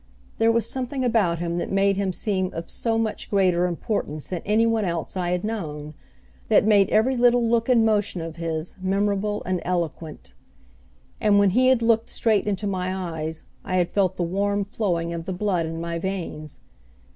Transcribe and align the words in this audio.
There 0.39 0.51
was 0.51 0.67
something 0.67 1.05
about 1.05 1.37
him 1.37 1.59
that 1.59 1.69
made 1.71 1.95
him 1.95 2.11
seem 2.11 2.51
of 2.55 2.71
so 2.71 2.97
much 2.97 3.29
greater 3.29 3.67
importance 3.67 4.29
than 4.29 4.41
any 4.45 4.65
one 4.65 4.83
else 4.83 5.15
I 5.15 5.29
had 5.29 5.43
known; 5.43 5.93
that 6.49 6.65
made 6.65 6.89
every 6.89 7.15
little 7.15 7.47
look 7.47 7.69
and 7.69 7.85
motion 7.85 8.19
of 8.19 8.37
his 8.37 8.73
memorable 8.81 9.43
and 9.45 9.61
eloquent. 9.63 10.33
And 11.19 11.37
when 11.37 11.51
he 11.51 11.67
had 11.67 11.83
looked 11.83 12.09
straight 12.09 12.47
into 12.47 12.65
my 12.65 12.91
eyes 13.19 13.43
I 13.63 13.75
had 13.75 13.91
felt 13.91 14.17
the 14.17 14.23
warm 14.23 14.63
flowing 14.63 15.13
of 15.13 15.25
the 15.25 15.33
blood 15.33 15.67
in 15.67 15.79
my 15.79 15.99
veins. 15.99 16.61